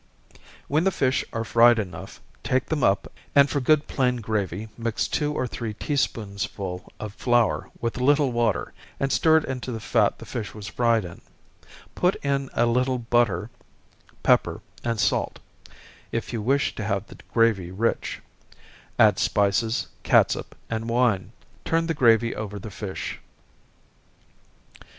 [0.67, 5.07] When the fish are fried enough, take them up, and for good plain gravy, mix
[5.07, 9.71] two or three tea spoonsful of flour with a little water, and stir it into
[9.71, 11.21] the fat the fish was fried in
[11.93, 13.51] put in a little butter,
[14.23, 15.37] pepper, and salt,
[16.11, 18.21] if you wish to have the gravy rich
[18.97, 21.31] add spices, catsup and wine
[21.63, 23.19] turn the gravy over the fish.